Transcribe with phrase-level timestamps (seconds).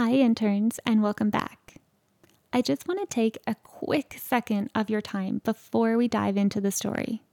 [0.00, 1.80] Hi, interns, and welcome back.
[2.52, 6.60] I just want to take a quick second of your time before we dive into
[6.60, 7.24] the story.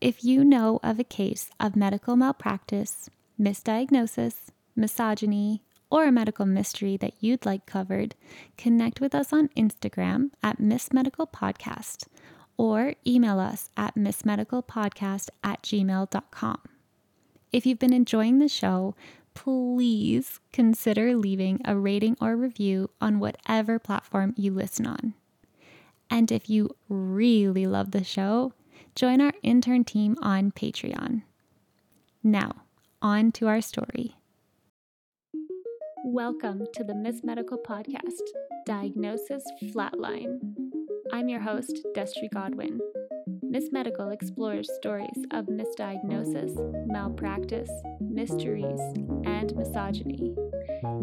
[0.00, 3.08] If you know of a case of medical malpractice,
[3.40, 5.62] misdiagnosis, misogyny,
[5.92, 8.16] or a medical mystery that you'd like covered,
[8.58, 12.08] connect with us on Instagram at Miss Medical Podcast
[12.56, 16.58] or email us at missmedicalpodcast at gmail.com.
[17.52, 18.96] If you've been enjoying the show,
[19.34, 25.14] please consider leaving a rating or review on whatever platform you listen on.
[26.10, 28.52] And if you really love the show,
[28.94, 31.22] join our intern team on Patreon.
[32.22, 32.62] Now,
[33.00, 34.16] on to our story.
[36.04, 38.20] Welcome to the Miss Medical Podcast,
[38.66, 40.81] Diagnosis Flatline.
[41.14, 42.80] I'm your host, Destry Godwin.
[43.42, 48.80] Miss Medical explores stories of misdiagnosis, malpractice, mysteries,
[49.26, 50.34] and misogyny.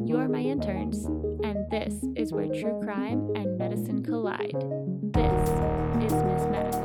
[0.04, 1.06] You are my interns,
[1.46, 4.56] and this is where true crime and medicine collide.
[5.14, 5.50] This
[6.12, 6.79] is Miss Medical.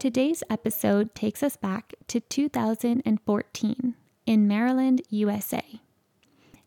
[0.00, 5.62] Today's episode takes us back to 2014 in Maryland, USA.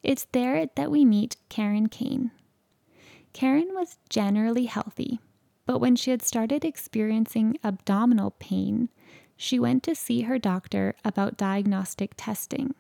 [0.03, 2.29] It's there that we meet Karen Cain.
[3.33, 5.19] Karen was generally healthy,
[5.65, 8.89] but when she had started experiencing abdominal pain,
[9.35, 12.75] she went to see her doctor about diagnostic testing.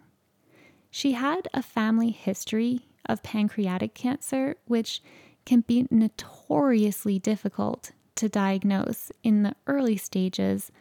[0.91, 5.01] She had a family history of pancreatic cancer, which
[5.47, 10.71] can be notoriously difficult to diagnose in the early stages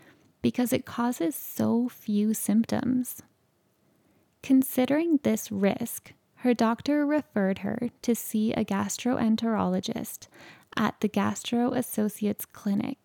[0.42, 3.22] because it causes so few symptoms.
[4.42, 10.26] Considering this risk, her doctor referred her to see a gastroenterologist
[10.76, 12.98] at the Gastro Associates Clinic.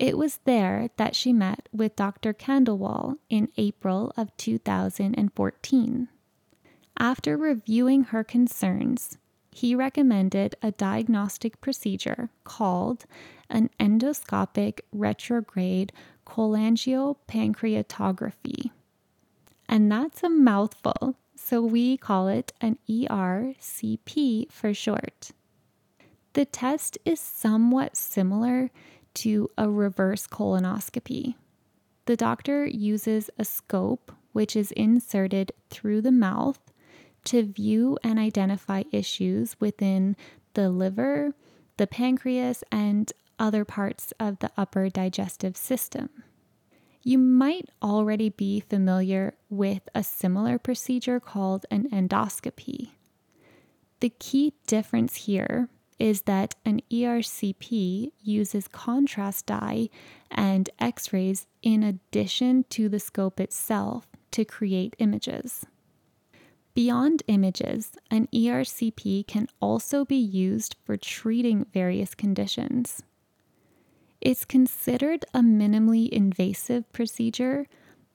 [0.00, 2.32] It was there that she met with Dr.
[2.32, 6.08] Khandelwal in April of 2014.
[6.98, 9.17] After reviewing her concerns,
[9.58, 13.04] he recommended a diagnostic procedure called
[13.50, 15.92] an endoscopic retrograde
[16.24, 18.70] cholangiopancreatography.
[19.68, 25.32] And that's a mouthful, so we call it an ERCP for short.
[26.34, 28.70] The test is somewhat similar
[29.14, 31.34] to a reverse colonoscopy.
[32.04, 36.60] The doctor uses a scope which is inserted through the mouth
[37.28, 40.16] to view and identify issues within
[40.54, 41.34] the liver,
[41.76, 46.08] the pancreas, and other parts of the upper digestive system.
[47.02, 52.92] You might already be familiar with a similar procedure called an endoscopy.
[54.00, 55.68] The key difference here
[55.98, 59.90] is that an ERCP uses contrast dye
[60.30, 65.66] and x rays in addition to the scope itself to create images.
[66.78, 73.02] Beyond images, an ERCP can also be used for treating various conditions.
[74.20, 77.66] It's considered a minimally invasive procedure,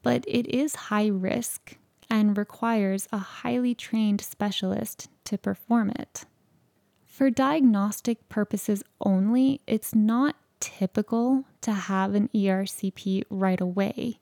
[0.02, 1.76] but it is high risk
[2.10, 6.24] and requires a highly trained specialist to perform it.
[7.06, 14.22] For diagnostic purposes only, it's not typical to have an ERCP right away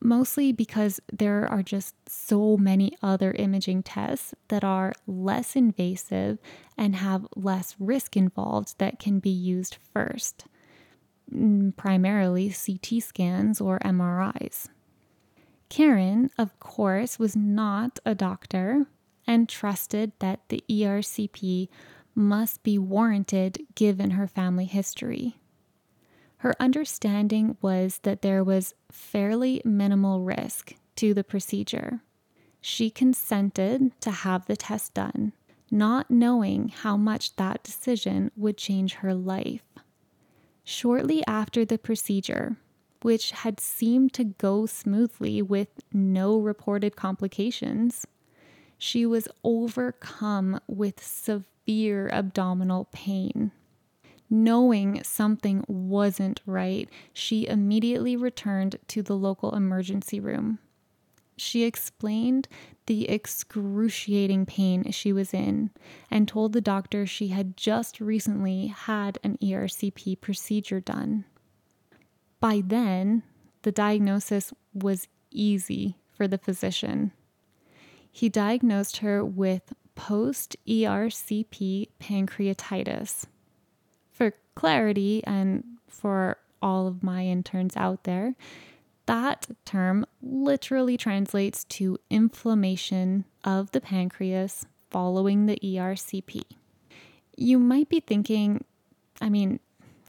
[0.00, 6.38] mostly because there are just so many other imaging tests that are less invasive
[6.76, 10.46] and have less risk involved that can be used first,
[11.76, 14.68] primarily CT scans or MRIs.
[15.68, 18.86] Karen, of course, was not a doctor
[19.26, 21.68] and trusted that the ERCP
[22.14, 25.38] must be warranted given her family history.
[26.38, 32.00] Her understanding was that there was fairly minimal risk to the procedure.
[32.60, 35.32] She consented to have the test done,
[35.70, 39.64] not knowing how much that decision would change her life.
[40.64, 42.56] Shortly after the procedure,
[43.02, 48.06] which had seemed to go smoothly with no reported complications,
[48.76, 53.50] she was overcome with severe abdominal pain.
[54.30, 60.58] Knowing something wasn't right, she immediately returned to the local emergency room.
[61.40, 62.48] she explained
[62.86, 65.70] the excruciating pain she was in
[66.10, 71.24] and told the doctor she had just recently had an ERCP procedure done.
[72.40, 73.22] By then,
[73.62, 77.12] the diagnosis was easy for the physician.
[78.10, 83.26] He diagnosed her with post ERCP pancreatitis.
[84.58, 88.34] Clarity and for all of my interns out there,
[89.06, 96.42] that term literally translates to inflammation of the pancreas following the ERCP.
[97.36, 98.64] You might be thinking,
[99.20, 99.60] I mean,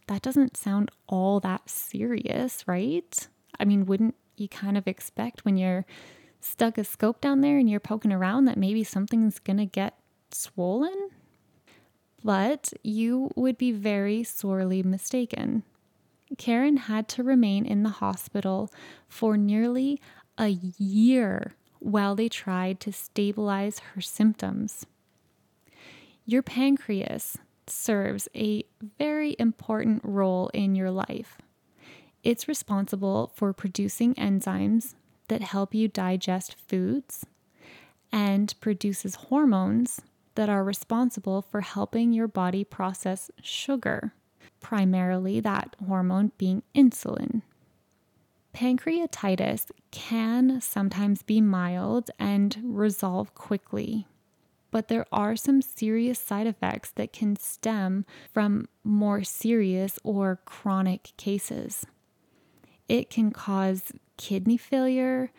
[0.07, 3.27] that doesn't sound all that serious, right?
[3.59, 5.85] I mean, wouldn't you kind of expect when you're
[6.41, 9.93] stuck a scope down there and you're poking around that maybe something's gonna get
[10.31, 11.11] swollen?
[12.24, 15.63] But you would be very sorely mistaken.
[16.38, 18.71] Karen had to remain in the hospital
[19.07, 20.00] for nearly
[20.38, 24.86] a year while they tried to stabilize her symptoms.
[26.25, 27.38] Your pancreas
[27.68, 28.63] serves a
[28.98, 31.38] very important role in your life.
[32.24, 34.95] It's responsible for producing enzymes
[35.30, 37.25] that help you digest foods
[38.12, 40.01] and produces hormones
[40.35, 44.13] that are responsible for helping your body process sugar
[44.59, 47.41] primarily that hormone being insulin.
[48.53, 54.07] Pancreatitis can sometimes be mild and resolve quickly,
[54.71, 61.13] but there are some serious side effects that can stem from more serious or chronic
[61.15, 61.85] cases.
[62.87, 65.31] It can cause kidney failure,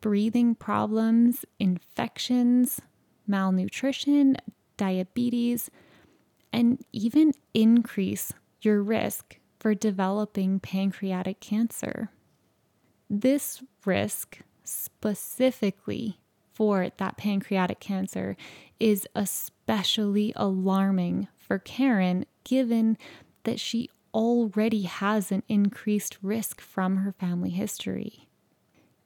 [0.00, 2.80] breathing problems, infections,
[3.26, 4.36] malnutrition,
[4.76, 5.70] diabetes,
[6.52, 12.10] and even increase your risk for developing pancreatic cancer.
[13.08, 16.18] This risk, specifically
[16.52, 18.36] for that pancreatic cancer,
[18.78, 22.98] is especially alarming for Karen given
[23.44, 28.28] that she already has an increased risk from her family history.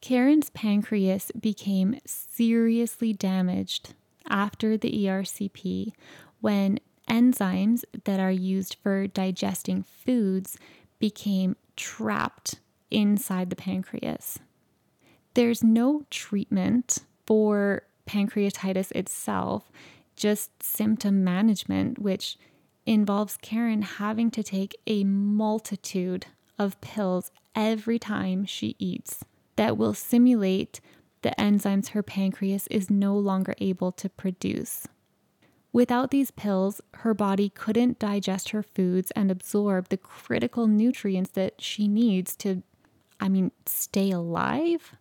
[0.01, 3.95] Karen's pancreas became seriously damaged
[4.29, 5.93] after the ERCP
[6.41, 6.79] when
[7.09, 10.59] enzymes that are used for digesting foods
[10.99, 14.39] became trapped inside the pancreas.
[15.35, 19.71] There's no treatment for pancreatitis itself,
[20.15, 22.39] just symptom management, which
[22.87, 26.27] involves Karen having to take a multitude
[26.59, 29.25] of pills every time she eats
[29.57, 30.81] that will simulate
[31.27, 34.87] the enzymes her pancreas is no longer able to produce.
[35.73, 41.61] Without these pills, her body couldn't digest her foods and absorb the critical nutrients that
[41.61, 42.63] she needs to,
[43.19, 44.95] I mean, stay alive.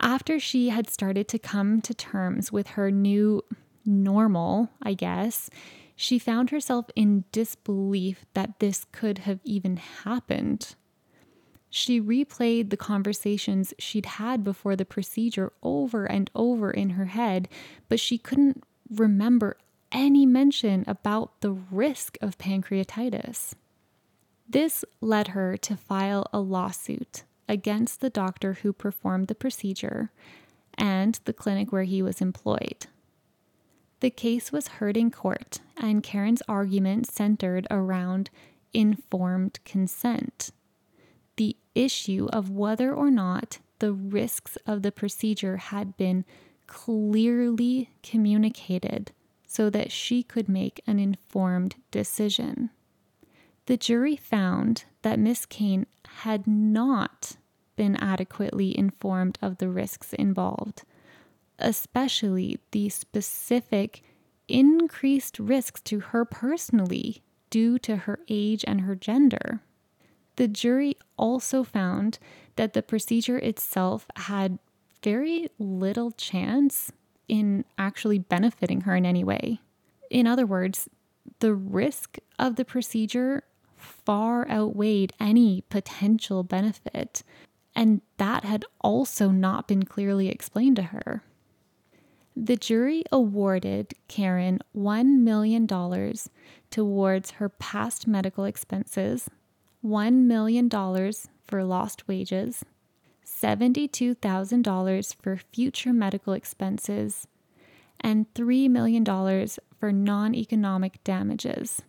[0.00, 3.44] After she had started to come to terms with her new
[3.86, 5.48] normal, I guess,
[5.94, 10.74] she found herself in disbelief that this could have even happened.
[11.70, 17.48] She replayed the conversations she'd had before the procedure over and over in her head,
[17.88, 19.56] but she couldn't remember
[19.92, 23.54] any mention about the risk of pancreatitis.
[24.48, 30.10] This led her to file a lawsuit against the doctor who performed the procedure
[30.74, 32.86] and the clinic where he was employed.
[34.00, 38.30] The case was heard in court, and Karen's argument centered around
[38.72, 40.50] informed consent.
[41.74, 46.24] Issue of whether or not the risks of the procedure had been
[46.66, 49.12] clearly communicated
[49.46, 52.70] so that she could make an informed decision.
[53.66, 55.86] The jury found that Miss Cain
[56.20, 57.36] had not
[57.76, 60.82] been adequately informed of the risks involved,
[61.58, 64.02] especially the specific
[64.48, 69.62] increased risks to her personally due to her age and her gender.
[70.36, 72.18] The jury also found
[72.56, 74.58] that the procedure itself had
[75.02, 76.90] very little chance
[77.28, 79.60] in actually benefiting her in any way.
[80.10, 80.88] In other words,
[81.38, 83.44] the risk of the procedure
[83.76, 87.22] far outweighed any potential benefit,
[87.76, 91.22] and that had also not been clearly explained to her.
[92.36, 95.66] The jury awarded Karen $1 million
[96.70, 99.28] towards her past medical expenses,
[99.84, 100.68] $1 million
[101.42, 102.64] for lost wages,
[103.26, 107.26] $72,000 for future medical expenses,
[108.00, 109.04] and $3 million
[109.78, 111.82] for non economic damages,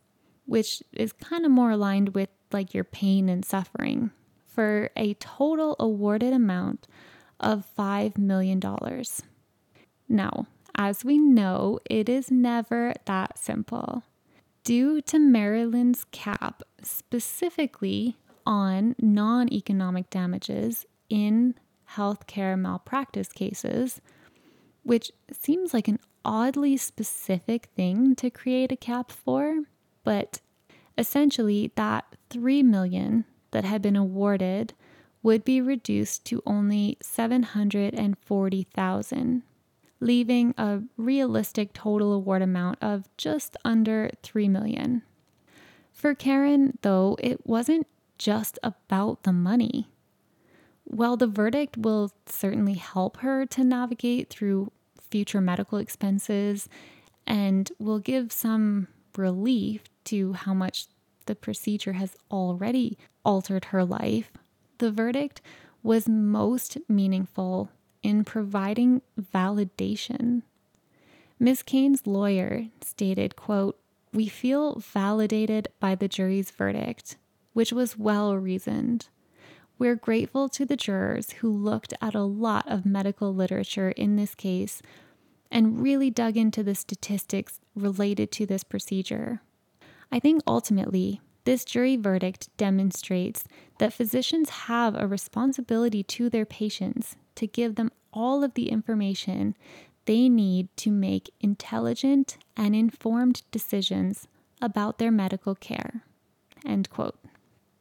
[0.45, 4.12] which is kind of more aligned with like your pain and suffering,
[4.45, 6.88] for a total awarded amount
[7.39, 8.62] of $5 million.
[10.07, 14.03] Now, as we know, it is never that simple.
[14.63, 21.55] Due to Maryland's cap specifically on non economic damages in
[21.95, 23.99] healthcare malpractice cases,
[24.83, 29.63] which seems like an oddly specific thing to create a cap for,
[30.03, 30.39] but
[30.97, 34.73] essentially that 3 million that had been awarded
[35.23, 39.43] would be reduced to only 740,000,
[40.01, 45.03] leaving a realistic total award amount of just under 3 million.
[45.93, 49.88] For Karen, though, it wasn't just about the money.
[50.84, 54.72] While the verdict will certainly help her to navigate through
[55.10, 56.67] future medical expenses
[57.27, 60.88] and will give some relief to how much
[61.27, 64.31] the procedure has already altered her life,
[64.79, 65.41] the verdict
[65.84, 67.70] was most meaningful
[68.03, 70.43] in providing validation.
[71.39, 71.63] Ms.
[71.63, 73.79] Cain's lawyer stated, quote,
[74.13, 77.17] "We feel validated by the jury's verdict,
[77.53, 79.10] which was well reasoned.
[79.79, 84.36] We're grateful to the jurors who looked at a lot of medical literature in this
[84.36, 84.81] case
[85.50, 89.41] and really dug into the statistics related to this procedure.
[90.12, 93.46] I think ultimately, this jury verdict demonstrates
[93.79, 99.55] that physicians have a responsibility to their patients to give them all of the information
[100.05, 104.27] they need to make intelligent and informed decisions
[104.61, 106.03] about their medical care.
[106.65, 107.17] End quote.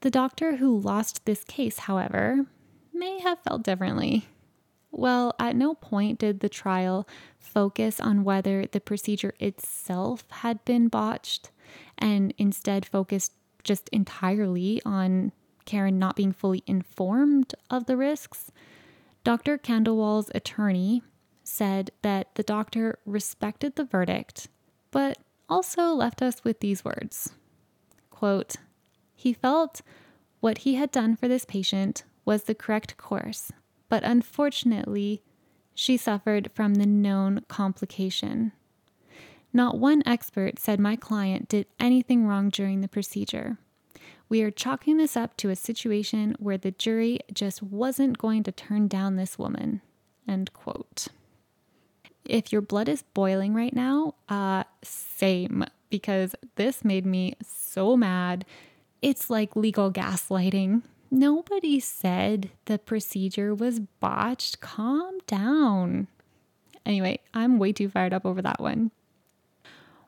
[0.00, 2.47] The doctor who lost this case, however,
[2.92, 4.26] may have felt differently.
[4.90, 7.07] Well, at no point did the trial
[7.38, 11.50] focus on whether the procedure itself had been botched
[11.97, 15.33] and instead focused just entirely on
[15.64, 18.50] Karen not being fully informed of the risks.
[19.25, 19.59] Dr.
[19.59, 21.03] Khandelwal's attorney
[21.45, 24.49] said that the doctor respected the verdict,
[24.91, 27.33] but also left us with these words
[28.11, 28.57] quote,
[29.15, 29.81] He felt
[30.41, 33.50] what he had done for this patient was the correct course
[33.91, 35.21] but unfortunately,
[35.75, 38.53] she suffered from the known complication.
[39.53, 43.59] Not one expert said my client did anything wrong during the procedure.
[44.30, 48.52] We are chalking this up to a situation where the jury just wasn't going to
[48.52, 49.82] turn down this woman.
[50.26, 51.08] End quote.
[52.25, 58.44] If your blood is boiling right now, uh, same, because this made me so mad.
[59.02, 60.82] It's like legal gaslighting.
[61.10, 64.60] Nobody said the procedure was botched.
[64.60, 66.06] Calm down.
[66.87, 68.92] Anyway, I'm way too fired up over that one.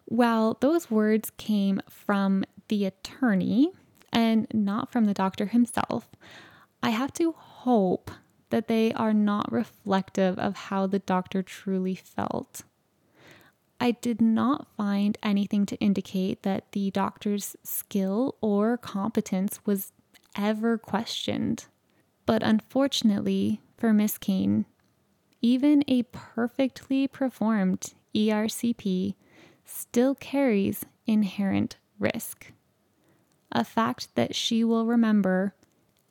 [0.07, 3.73] Well, those words came from the attorney
[4.13, 6.09] and not from the doctor himself,
[6.83, 8.11] I have to hope
[8.51, 12.63] that they are not reflective of how the doctor truly felt.
[13.81, 19.93] I did not find anything to indicate that the doctor's skill or competence was
[20.37, 21.67] ever questioned.
[22.27, 24.67] But unfortunately for Miss Cain,
[25.41, 29.15] even a perfectly performed ERCP
[29.65, 32.53] still carries inherent risk.
[33.53, 35.55] A fact that she will remember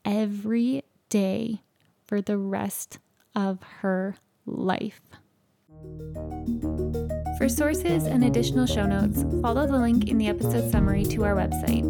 [0.05, 1.61] every day
[2.05, 2.99] for the rest
[3.35, 5.01] of her life.
[7.37, 11.35] For sources and additional show notes, follow the link in the episode summary to our
[11.35, 11.81] website.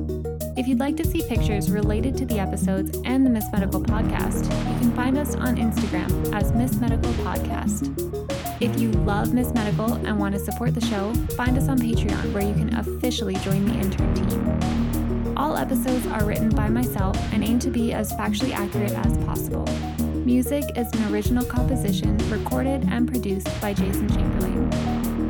[0.57, 4.43] If you'd like to see pictures related to the episodes and the Miss Medical podcast,
[4.45, 7.89] you can find us on Instagram as Miss Medical Podcast.
[8.61, 12.31] If you love Miss Medical and want to support the show, find us on Patreon
[12.31, 14.80] where you can officially join the intern team.
[15.41, 19.65] All episodes are written by myself and aim to be as factually accurate as possible.
[20.23, 24.71] Music is an original composition recorded and produced by Jason Chamberlain.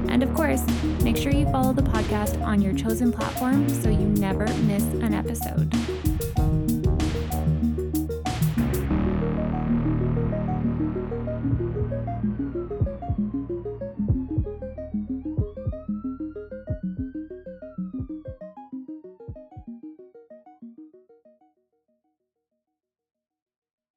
[0.10, 0.68] And of course,
[1.02, 5.14] make sure you follow the podcast on your chosen platform so you never miss an
[5.14, 5.74] episode.